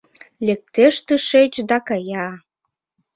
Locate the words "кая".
1.87-2.27